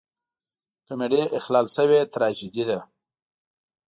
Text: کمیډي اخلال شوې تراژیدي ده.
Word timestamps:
کمیډي 0.87 1.21
اخلال 1.37 1.67
شوې 1.75 1.99
تراژیدي 2.13 2.63
ده. 2.69 2.79